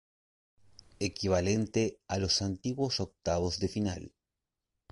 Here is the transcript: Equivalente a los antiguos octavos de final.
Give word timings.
Equivalente 0.99 1.99
a 2.07 2.17
los 2.17 2.41
antiguos 2.41 2.99
octavos 2.99 3.59
de 3.59 3.67
final. 3.67 4.13